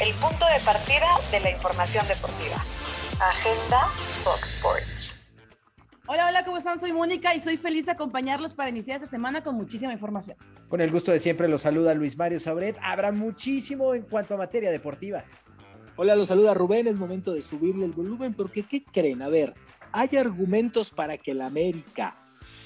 el 0.00 0.12
punto 0.14 0.44
de 0.52 0.60
partida 0.62 1.06
de 1.30 1.40
la 1.40 1.50
información 1.50 2.06
deportiva. 2.06 2.56
Agenda 3.18 3.86
Fox 4.22 4.52
Sports. 4.54 5.30
Hola, 6.06 6.28
hola, 6.28 6.44
¿cómo 6.44 6.58
están? 6.58 6.78
Soy 6.78 6.92
Mónica 6.92 7.34
y 7.34 7.42
soy 7.42 7.56
feliz 7.56 7.86
de 7.86 7.92
acompañarlos 7.92 8.54
para 8.54 8.68
iniciar 8.68 8.96
esta 8.96 9.08
semana 9.08 9.42
con 9.42 9.54
muchísima 9.56 9.94
información. 9.94 10.36
Con 10.68 10.82
el 10.82 10.90
gusto 10.90 11.12
de 11.12 11.18
siempre 11.18 11.48
los 11.48 11.62
saluda 11.62 11.94
Luis 11.94 12.16
Mario 12.18 12.38
Sabret. 12.40 12.76
Habrá 12.82 13.10
muchísimo 13.10 13.94
en 13.94 14.02
cuanto 14.02 14.34
a 14.34 14.36
materia 14.36 14.70
deportiva. 14.70 15.24
Hola, 15.96 16.14
los 16.14 16.28
saluda 16.28 16.52
Rubén. 16.52 16.88
Es 16.88 16.96
momento 16.96 17.32
de 17.32 17.40
subirle 17.40 17.86
el 17.86 17.92
volumen 17.92 18.34
porque 18.34 18.64
¿qué 18.64 18.84
creen? 18.84 19.22
A 19.22 19.28
ver, 19.28 19.54
hay 19.92 20.14
argumentos 20.18 20.90
para 20.90 21.16
que 21.16 21.30
el 21.30 21.40
América 21.40 22.14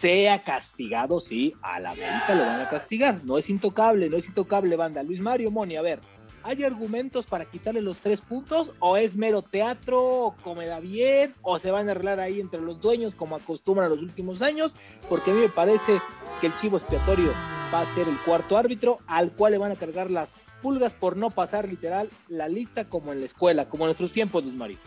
sea 0.00 0.42
castigado, 0.42 1.20
sí, 1.20 1.54
a 1.62 1.78
la 1.78 1.90
América 1.90 2.34
lo 2.34 2.44
van 2.44 2.60
a 2.60 2.68
castigar, 2.68 3.24
no 3.24 3.38
es 3.38 3.48
intocable, 3.48 4.10
no 4.10 4.16
es 4.16 4.26
intocable, 4.26 4.74
banda. 4.74 5.02
Luis 5.02 5.20
Mario 5.20 5.50
Moni, 5.50 5.76
a 5.76 5.82
ver, 5.82 6.00
¿hay 6.42 6.64
argumentos 6.64 7.26
para 7.26 7.44
quitarle 7.44 7.80
los 7.80 7.98
tres 7.98 8.20
puntos? 8.20 8.72
¿O 8.78 8.96
es 8.96 9.14
mero 9.16 9.42
teatro, 9.42 10.02
o 10.02 10.36
come 10.42 10.66
da 10.66 10.80
bien, 10.80 11.34
o 11.42 11.58
se 11.58 11.70
van 11.70 11.88
a 11.88 11.92
arreglar 11.92 12.20
ahí 12.20 12.40
entre 12.40 12.60
los 12.60 12.80
dueños 12.80 13.14
como 13.14 13.36
acostumbran 13.36 13.90
los 13.90 14.00
últimos 14.00 14.42
años? 14.42 14.74
Porque 15.08 15.30
a 15.30 15.34
mí 15.34 15.40
me 15.40 15.48
parece 15.48 16.00
que 16.40 16.48
el 16.48 16.56
chivo 16.56 16.78
expiatorio 16.78 17.32
va 17.72 17.82
a 17.82 17.94
ser 17.94 18.08
el 18.08 18.16
cuarto 18.18 18.56
árbitro 18.56 18.98
al 19.06 19.32
cual 19.32 19.52
le 19.52 19.58
van 19.58 19.72
a 19.72 19.76
cargar 19.76 20.10
las 20.10 20.34
pulgas 20.62 20.92
por 20.92 21.16
no 21.16 21.30
pasar 21.30 21.68
literal 21.68 22.08
la 22.28 22.48
lista 22.48 22.84
como 22.84 23.12
en 23.12 23.20
la 23.20 23.26
escuela, 23.26 23.68
como 23.68 23.84
en 23.84 23.88
nuestros 23.88 24.12
tiempos, 24.12 24.44
Luis 24.44 24.56
Mario. 24.56 24.78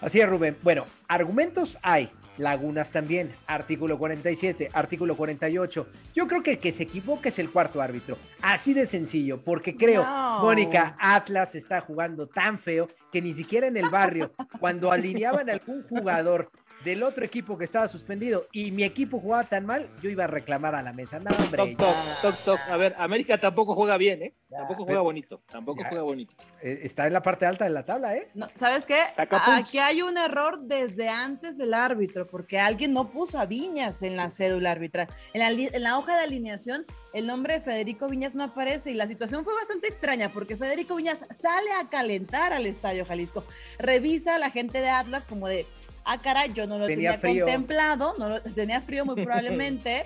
Así 0.00 0.20
es, 0.20 0.28
Rubén. 0.28 0.56
Bueno, 0.62 0.86
argumentos 1.08 1.78
hay. 1.82 2.10
Lagunas 2.40 2.90
también, 2.90 3.32
artículo 3.46 3.98
47, 3.98 4.70
artículo 4.72 5.14
48. 5.14 5.86
Yo 6.14 6.26
creo 6.26 6.42
que 6.42 6.52
el 6.52 6.58
que 6.58 6.72
se 6.72 6.84
equivoca 6.84 7.28
es 7.28 7.38
el 7.38 7.50
cuarto 7.50 7.82
árbitro. 7.82 8.16
Así 8.40 8.72
de 8.72 8.86
sencillo, 8.86 9.42
porque 9.44 9.76
creo, 9.76 10.06
Mónica, 10.40 10.96
Atlas 10.98 11.54
está 11.54 11.82
jugando 11.82 12.26
tan 12.28 12.58
feo 12.58 12.88
que 13.12 13.20
ni 13.20 13.34
siquiera 13.34 13.66
en 13.66 13.76
el 13.76 13.90
barrio, 13.90 14.32
cuando 14.58 14.90
alineaban 14.90 15.50
a 15.50 15.52
algún 15.52 15.82
jugador 15.82 16.50
del 16.84 17.02
otro 17.02 17.24
equipo 17.24 17.58
que 17.58 17.64
estaba 17.64 17.88
suspendido 17.88 18.46
y 18.52 18.70
mi 18.70 18.84
equipo 18.84 19.20
jugaba 19.20 19.44
tan 19.44 19.66
mal, 19.66 19.88
yo 20.02 20.10
iba 20.10 20.24
a 20.24 20.26
reclamar 20.26 20.74
a 20.74 20.82
la 20.82 20.92
mesa. 20.92 21.18
No, 21.18 21.30
hombre. 21.36 21.76
Toc, 21.76 21.94
toc, 22.22 22.36
toc, 22.44 22.60
A 22.68 22.76
ver, 22.76 22.94
América 22.98 23.38
tampoco 23.38 23.74
juega 23.74 23.96
bien, 23.96 24.22
¿eh? 24.22 24.34
tampoco 24.48 24.84
juega 24.84 25.00
bonito. 25.00 25.42
Tampoco 25.50 25.82
juega 25.88 26.02
bonito. 26.02 26.34
Eh, 26.62 26.80
está 26.82 27.06
en 27.06 27.12
la 27.12 27.22
parte 27.22 27.46
alta 27.46 27.64
de 27.64 27.70
la 27.70 27.84
tabla, 27.84 28.16
¿eh? 28.16 28.26
¿Sabes 28.54 28.86
qué? 28.86 29.00
Aquí 29.16 29.78
hay 29.78 30.02
un 30.02 30.18
error 30.18 30.60
desde 30.60 31.08
antes 31.08 31.58
del 31.58 31.74
árbitro, 31.74 32.26
porque 32.26 32.58
alguien 32.58 32.92
no 32.92 33.10
puso 33.10 33.38
a 33.38 33.46
Viñas 33.46 34.02
en 34.02 34.16
la 34.16 34.30
cédula 34.30 34.72
arbitral. 34.72 35.08
En 35.34 35.40
la, 35.40 35.50
en 35.50 35.82
la 35.82 35.98
hoja 35.98 36.16
de 36.16 36.24
alineación, 36.24 36.86
el 37.12 37.26
nombre 37.26 37.54
de 37.54 37.60
Federico 37.60 38.08
Viñas 38.08 38.34
no 38.34 38.44
aparece 38.44 38.90
y 38.90 38.94
la 38.94 39.06
situación 39.06 39.44
fue 39.44 39.54
bastante 39.54 39.88
extraña 39.88 40.30
porque 40.30 40.56
Federico 40.56 40.96
Viñas 40.96 41.26
sale 41.30 41.72
a 41.72 41.88
calentar 41.88 42.52
al 42.52 42.66
Estadio 42.66 43.04
Jalisco, 43.04 43.44
revisa 43.78 44.36
a 44.36 44.38
la 44.38 44.50
gente 44.50 44.80
de 44.80 44.90
Atlas 44.90 45.26
como 45.26 45.48
de, 45.48 45.66
ah, 46.04 46.18
caray, 46.18 46.52
yo 46.52 46.66
no 46.66 46.78
lo 46.78 46.86
tenía, 46.86 47.20
contemplado, 47.20 48.14
no 48.18 48.28
lo, 48.28 48.40
tenía 48.40 48.80
frío 48.80 49.04
muy 49.04 49.14
probablemente. 49.24 50.04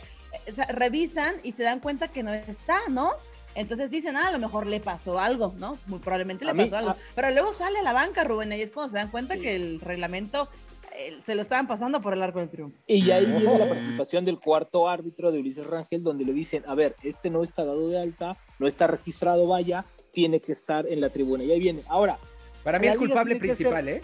revisan 0.69 1.35
y 1.43 1.53
se 1.53 1.63
dan 1.63 1.81
cuenta 1.81 2.09
que 2.09 2.23
no 2.23 2.33
está, 2.33 2.79
¿no? 2.91 3.13
Entonces 3.55 3.91
dicen, 3.91 4.17
ah, 4.17 4.29
a 4.29 4.33
lo 4.33 4.39
mejor 4.39 4.67
le 4.67 4.81
pasó 4.81 5.21
algo, 5.21 5.55
¿no? 5.59 5.79
Muy 5.87 6.01
probablemente 6.01 6.45
le 6.45 6.55
pasó 6.55 6.77
algo. 6.77 6.97
Pero 7.15 7.31
luego 7.31 7.53
sale 7.53 7.79
a 7.79 7.83
la 7.83 7.93
banca, 7.93 8.25
Rubén, 8.25 8.53
y 8.53 8.61
es 8.61 8.71
cuando 8.71 8.91
se 8.91 8.99
dan 8.99 9.11
cuenta 9.11 9.37
que 9.37 9.55
el 9.55 9.81
reglamento 9.81 10.49
eh, 10.97 11.19
se 11.25 11.35
lo 11.35 11.43
estaban 11.43 11.67
pasando 11.67 12.01
por 12.01 12.15
el 12.15 12.23
arco 12.23 12.41
del 12.41 12.49
triunfo. 12.49 12.77
Y 12.87 13.11
ahí 13.11 13.27
viene 13.27 13.59
la 13.59 13.69
participación 13.69 14.25
del 14.25 14.39
cuarto 14.39 14.89
árbitro 14.89 15.31
de 15.31 15.39
Ulises 15.39 15.67
Rangel, 15.67 16.03
donde 16.03 16.25
le 16.25 16.33
dicen, 16.33 16.65
a 16.67 16.75
ver, 16.75 16.97
este 17.03 17.31
no 17.31 17.43
está 17.43 17.65
dado 17.65 17.89
de 17.89 18.01
alta, 18.01 18.37
no 18.59 18.67
está 18.67 18.87
registrado, 18.87 19.47
vaya, 19.47 19.85
tiene 20.13 20.41
que 20.41 20.53
estar 20.53 20.87
en 20.87 21.01
la 21.01 21.11
tribuna. 21.11 21.45
Y 21.45 21.53
ahí 21.53 21.61
viene. 21.61 21.83
Ahora. 21.89 22.19
Para 22.63 22.79
mí 22.79 22.87
el 22.87 22.97
culpable 22.97 23.37
principal, 23.37 23.89
¿eh? 23.89 24.03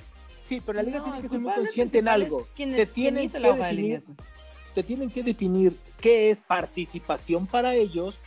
Sí, 0.51 0.61
pero 0.67 0.79
la 0.79 0.83
liga 0.83 1.05
tiene 1.05 1.23
que 1.23 1.29
ser 1.29 1.39
muy 1.39 1.53
consciente 1.53 1.99
en 1.99 2.09
algo. 2.09 2.49
te, 2.57 2.85
tienen 2.87 3.31
que 3.31 3.39
definir, 3.39 4.03
te 4.75 4.83
tienen 4.83 5.09
que 5.09 5.23
definir 5.23 5.77
qué 6.01 6.31
es 6.31 6.39
participación 6.39 7.47
para 7.47 7.77
ellos 7.77 8.19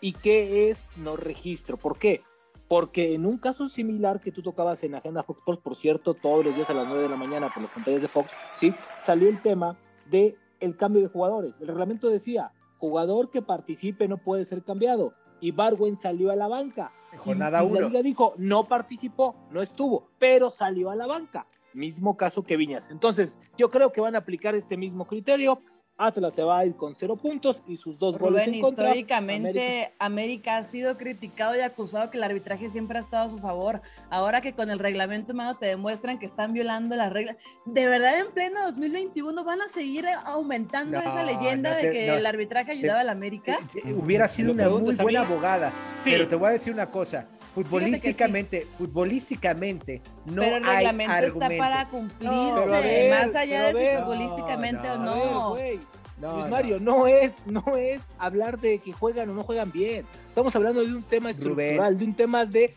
y 0.00 0.12
qué 0.12 0.70
es 0.70 0.80
no 0.96 1.16
registro. 1.16 1.76
¿Por 1.76 1.98
qué? 1.98 2.22
Porque 2.68 3.14
en 3.14 3.26
un 3.26 3.38
caso 3.38 3.66
similar 3.66 4.20
que 4.20 4.30
tú 4.30 4.42
tocabas 4.42 4.84
en 4.84 4.94
Agenda 4.94 5.24
Fox 5.24 5.40
Sports, 5.40 5.60
por 5.60 5.74
cierto, 5.74 6.14
todos 6.14 6.44
los 6.44 6.54
días 6.54 6.70
a 6.70 6.74
las 6.74 6.86
9 6.86 7.02
de 7.02 7.08
la 7.08 7.16
mañana 7.16 7.48
por 7.52 7.64
las 7.64 7.72
pantallas 7.72 8.00
de 8.00 8.06
Fox, 8.06 8.30
¿sí? 8.60 8.72
salió 9.04 9.28
el 9.28 9.42
tema 9.42 9.74
de 10.08 10.36
el 10.60 10.76
cambio 10.76 11.02
de 11.02 11.08
jugadores. 11.08 11.56
El 11.60 11.66
reglamento 11.66 12.08
decía, 12.08 12.52
jugador 12.78 13.32
que 13.32 13.42
participe 13.42 14.06
no 14.06 14.18
puede 14.18 14.44
ser 14.44 14.62
cambiado. 14.62 15.14
Y 15.40 15.50
Barwen 15.50 15.96
salió 15.96 16.30
a 16.30 16.36
la 16.36 16.46
banca. 16.46 16.92
Jornada 17.16 17.64
1. 17.64 17.80
La 17.80 17.88
liga 17.88 18.02
dijo, 18.02 18.34
no 18.36 18.68
participó, 18.68 19.34
no 19.50 19.62
estuvo, 19.62 20.10
pero 20.20 20.48
salió 20.48 20.90
a 20.90 20.94
la 20.94 21.08
banca. 21.08 21.44
Mismo 21.76 22.16
caso 22.16 22.42
que 22.42 22.56
Viñas. 22.56 22.88
Entonces, 22.90 23.38
yo 23.58 23.68
creo 23.68 23.92
que 23.92 24.00
van 24.00 24.14
a 24.14 24.18
aplicar 24.18 24.54
este 24.54 24.78
mismo 24.78 25.06
criterio. 25.06 25.60
Atlas 25.98 26.34
se 26.34 26.42
va 26.42 26.60
a 26.60 26.66
ir 26.66 26.74
con 26.74 26.94
cero 26.94 27.16
puntos 27.16 27.62
y 27.66 27.76
sus 27.76 27.98
dos 27.98 28.18
goles 28.18 28.46
en 28.46 28.60
contra. 28.62 28.86
Históricamente, 28.86 29.92
América. 29.98 30.56
ha 30.56 30.64
sido 30.64 30.96
criticado 30.96 31.54
y 31.54 31.60
acusado 31.60 32.10
que 32.10 32.16
el 32.16 32.24
arbitraje 32.24 32.70
siempre 32.70 32.98
ha 32.98 33.02
estado 33.02 33.26
a 33.26 33.28
su 33.28 33.38
favor. 33.38 33.82
Ahora 34.08 34.40
que 34.40 34.54
con 34.54 34.70
el 34.70 34.78
reglamento 34.78 35.34
humano 35.34 35.56
te 35.58 35.66
demuestran 35.66 36.18
que 36.18 36.24
están 36.24 36.54
violando 36.54 36.96
las 36.96 37.12
reglas, 37.12 37.36
¿de 37.66 37.86
verdad 37.86 38.20
en 38.20 38.32
pleno 38.32 38.62
2021 38.64 39.44
van 39.44 39.60
a 39.60 39.68
seguir 39.68 40.06
aumentando 40.24 40.98
esa 40.98 41.22
leyenda 41.22 41.74
de 41.76 41.90
que 41.90 42.14
el 42.14 42.24
arbitraje 42.24 42.72
ayudaba 42.72 43.00
a 43.00 43.04
la 43.04 43.12
América? 43.12 43.58
hubiera 43.96 44.28
sido 44.28 44.52
una 44.52 44.68
muy 44.70 44.94
buena 44.96 45.20
abogada, 45.20 45.72
pero 46.04 46.26
te 46.26 46.36
voy 46.36 46.48
a 46.48 46.52
decir 46.52 46.72
una 46.72 46.90
cosa. 46.90 47.26
Futbolísticamente, 47.56 48.66
futbolísticamente 48.76 50.02
no 50.26 50.42
Pero 50.42 50.56
el 50.56 50.64
reglamento 50.66 51.26
está 51.26 51.48
para 51.56 51.88
cumplirse, 51.88 53.08
más 53.08 53.34
allá 53.34 53.72
de 53.72 53.90
si 53.90 53.96
futbolísticamente 53.96 54.90
o 54.90 54.98
no. 54.98 55.56
Luis 55.56 56.48
Mario, 56.50 56.78
no. 56.78 57.06
es, 57.06 57.32
no 57.46 57.64
es 57.78 58.02
hablar 58.18 58.60
de 58.60 58.78
que 58.78 58.92
juegan 58.92 59.30
o 59.30 59.32
no 59.32 59.42
juegan 59.42 59.72
bien. 59.72 60.04
Estamos 60.28 60.54
hablando 60.54 60.84
de 60.84 60.96
un 60.96 61.02
tema 61.02 61.30
estructural, 61.30 61.96
de 61.96 62.04
un 62.04 62.14
tema 62.14 62.44
de 62.44 62.74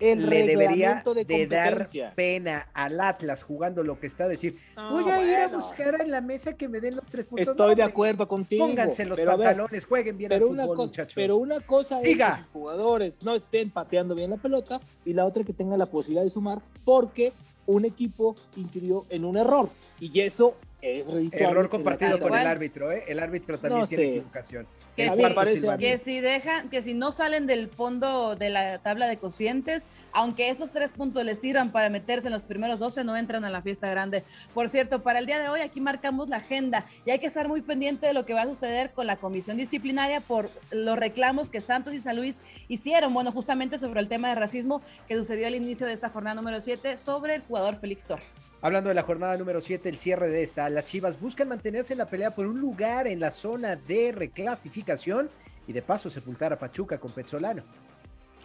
le 0.00 0.42
debería 0.46 1.02
de, 1.26 1.46
dar 1.46 1.88
pena 2.14 2.68
al 2.74 3.00
Atlas 3.00 3.42
jugando 3.42 3.82
lo 3.82 3.98
que 3.98 4.06
está 4.06 4.24
a 4.24 4.28
decir. 4.28 4.58
Voy 4.76 5.08
a 5.10 5.22
ir 5.22 5.38
a 5.38 5.48
buscar 5.48 6.00
en 6.00 6.10
la 6.10 6.20
mesa 6.20 6.54
que 6.54 6.68
me 6.68 6.80
den 6.80 6.96
los 6.96 7.08
tres 7.08 7.26
puntos. 7.26 7.48
Estoy 7.48 7.74
de 7.74 7.82
acuerdo 7.82 8.26
contigo. 8.28 8.66
Pónganse 8.66 9.04
los 9.04 9.20
pantalones, 9.20 9.84
jueguen 9.86 10.18
bien 10.18 10.32
al 10.32 10.40
fútbol, 10.40 10.76
muchachos. 10.76 11.14
Pero 11.14 11.36
una 11.36 11.60
cosa 11.60 12.00
es 12.00 12.16
que 12.16 12.24
los 12.24 12.46
jugadores 12.52 13.22
no 13.22 13.34
estén 13.34 13.70
pateando 13.70 14.14
bien 14.14 14.30
la 14.30 14.36
pelota 14.36 14.80
y 15.04 15.12
la 15.12 15.24
otra 15.24 15.44
que 15.44 15.52
tengan 15.52 15.78
la 15.78 15.86
posibilidad 15.86 16.24
de 16.24 16.30
sumar 16.30 16.60
porque 16.84 17.32
un 17.66 17.84
equipo 17.84 18.36
incurrió 18.56 19.06
en 19.08 19.24
un 19.24 19.36
error. 19.36 19.68
Y 20.00 20.20
eso 20.20 20.56
es 20.84 21.06
Error 21.32 21.68
compartido 21.70 22.20
con 22.20 22.34
el 22.34 22.46
árbitro, 22.46 22.92
¿eh? 22.92 23.04
El 23.08 23.18
árbitro 23.18 23.58
también 23.58 23.86
tiene 23.86 24.08
equivocación. 24.16 24.66
Que, 24.94 25.10
si, 25.10 25.78
que 25.78 25.98
si 25.98 26.20
dejan, 26.20 26.68
que 26.68 26.82
si 26.82 26.94
no 26.94 27.10
salen 27.10 27.46
del 27.46 27.68
fondo 27.68 28.36
de 28.36 28.50
la 28.50 28.78
tabla 28.78 29.08
de 29.08 29.16
cocientes, 29.16 29.86
aunque 30.12 30.50
esos 30.50 30.72
tres 30.72 30.92
puntos 30.92 31.24
les 31.24 31.40
sirvan 31.40 31.72
para 31.72 31.88
meterse 31.88 32.28
en 32.28 32.32
los 32.32 32.42
primeros 32.42 32.78
12, 32.78 33.02
no 33.02 33.16
entran 33.16 33.44
a 33.44 33.50
la 33.50 33.62
fiesta 33.62 33.90
grande. 33.90 34.22
Por 34.52 34.68
cierto, 34.68 35.02
para 35.02 35.18
el 35.18 35.26
día 35.26 35.40
de 35.40 35.48
hoy 35.48 35.60
aquí 35.60 35.80
marcamos 35.80 36.28
la 36.28 36.36
agenda 36.36 36.86
y 37.04 37.10
hay 37.10 37.18
que 37.18 37.26
estar 37.26 37.48
muy 37.48 37.62
pendiente 37.62 38.06
de 38.06 38.12
lo 38.12 38.24
que 38.24 38.34
va 38.34 38.42
a 38.42 38.46
suceder 38.46 38.92
con 38.92 39.06
la 39.06 39.16
comisión 39.16 39.56
disciplinaria 39.56 40.20
por 40.20 40.50
los 40.70 40.98
reclamos 40.98 41.50
que 41.50 41.60
Santos 41.60 41.94
y 41.94 42.00
San 42.00 42.16
Luis 42.16 42.36
hicieron, 42.68 43.12
bueno, 43.14 43.32
justamente 43.32 43.78
sobre 43.78 44.00
el 44.00 44.08
tema 44.08 44.28
de 44.28 44.34
racismo 44.34 44.82
que 45.08 45.16
sucedió 45.16 45.46
al 45.46 45.54
inicio 45.54 45.86
de 45.86 45.94
esta 45.94 46.10
jornada 46.10 46.36
número 46.36 46.60
7 46.60 46.96
sobre 46.96 47.36
el 47.36 47.42
jugador 47.42 47.76
Félix 47.76 48.04
Torres. 48.04 48.52
Hablando 48.60 48.88
de 48.88 48.94
la 48.94 49.02
jornada 49.02 49.36
número 49.36 49.60
7, 49.60 49.88
el 49.88 49.98
cierre 49.98 50.28
de 50.28 50.42
esta, 50.42 50.70
las 50.74 50.84
Chivas 50.84 51.18
buscan 51.20 51.48
mantenerse 51.48 51.94
en 51.94 51.98
la 51.98 52.06
pelea 52.06 52.34
por 52.34 52.46
un 52.46 52.60
lugar 52.60 53.06
en 53.06 53.20
la 53.20 53.30
zona 53.30 53.76
de 53.76 54.12
reclasificación 54.12 55.30
y 55.66 55.72
de 55.72 55.82
paso 55.82 56.10
sepultar 56.10 56.52
a 56.52 56.58
Pachuca 56.58 56.98
con 56.98 57.12
Petzolano. 57.12 57.62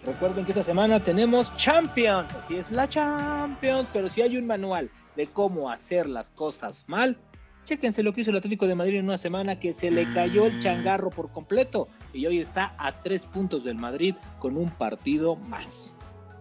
Recuerden 0.05 0.45
que 0.45 0.51
esta 0.51 0.63
semana 0.63 1.03
tenemos 1.03 1.55
Champions, 1.57 2.33
así 2.33 2.55
es 2.55 2.71
la 2.71 2.87
Champions, 2.87 3.89
pero 3.91 4.07
si 4.07 4.21
hay 4.21 4.37
un 4.37 4.47
manual 4.47 4.89
de 5.17 5.27
cómo 5.27 5.69
hacer 5.69 6.07
las 6.07 6.31
cosas 6.31 6.85
mal, 6.87 7.17
chéquense 7.65 8.03
lo 8.03 8.13
que 8.13 8.21
hizo 8.21 8.31
el 8.31 8.37
Atlético 8.37 8.67
de 8.67 8.75
Madrid 8.75 8.99
en 8.99 9.05
una 9.05 9.17
semana 9.17 9.59
que 9.59 9.73
se 9.73 9.91
le 9.91 10.11
cayó 10.13 10.45
el 10.45 10.61
changarro 10.61 11.09
por 11.09 11.31
completo 11.31 11.89
y 12.13 12.25
hoy 12.25 12.39
está 12.39 12.73
a 12.77 13.01
tres 13.01 13.25
puntos 13.25 13.65
del 13.65 13.75
Madrid 13.75 14.15
con 14.39 14.55
un 14.55 14.69
partido 14.69 15.35
más. 15.35 15.88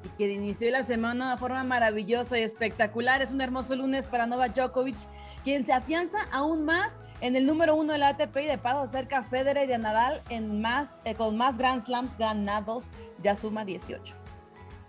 Y 0.05 0.09
que 0.17 0.33
inició 0.33 0.71
la 0.71 0.83
semana 0.83 1.33
de 1.33 1.37
forma 1.39 1.65
maravillosa 1.65 2.39
y 2.39 2.43
espectacular. 2.43 3.23
Es 3.23 3.33
un 3.33 3.41
hermoso 3.41 3.75
lunes 3.77 4.07
para 4.07 4.27
Novak 4.27 4.55
Djokovic, 4.55 4.99
quien 5.45 5.67
se 5.67 5.73
afianza 5.73 6.19
aún 6.33 6.65
más 6.65 6.99
en 7.21 7.37
el 7.37 7.47
número 7.47 7.75
uno 7.75 7.93
del 7.93 8.03
ATP 8.05 8.37
y 8.37 8.47
de 8.47 8.59
paso 8.59 8.87
cerca 8.87 9.23
Federer 9.23 9.69
y 9.69 9.73
a 9.73 9.79
Nadal 9.79 10.21
en 10.31 10.61
más, 10.61 10.97
eh, 11.05 11.15
con 11.15 11.37
más 11.37 11.59
Grand 11.59 11.85
Slams 11.85 12.17
ganados, 12.17 12.91
ya 13.21 13.35
suma 13.35 13.65
18. 13.65 14.15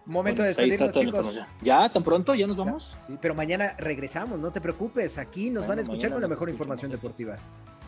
Momento 0.05 0.41
de 0.41 0.49
despedirnos, 0.49 0.93
chicos. 0.93 1.39
Ya. 1.61 1.87
tan 1.89 2.03
pronto, 2.03 2.33
ya 2.33 2.47
nos 2.47 2.57
vamos. 2.57 2.95
sí, 3.05 3.17
pero 3.21 3.35
mañana 3.35 3.75
regresamos, 3.77 4.39
no 4.39 4.51
te 4.51 4.59
preocupes. 4.59 5.19
Aquí 5.19 5.51
nos 5.51 5.67
van 5.67 5.77
a 5.77 5.81
escuchar 5.83 6.11
con 6.11 6.21
la 6.21 6.27
mejor 6.27 6.49
información 6.49 6.89
deportiva. 6.89 7.35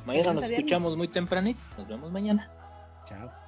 Mañana 0.05 0.33
nos 0.33 0.43
escuchamos 0.43 0.95
muy 0.95 1.07
tempranito. 1.07 1.61
Nos 1.77 1.87
vemos 1.87 2.11
mañana. 2.11 2.49
Chao. 3.05 3.40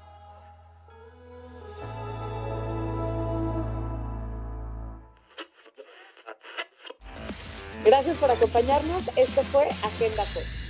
Gracias 7.84 8.18
por 8.18 8.32
acompañarnos. 8.32 9.10
Esto 9.18 9.44
fue 9.44 9.68
Agenda 9.84 10.24
Fox. 10.24 10.63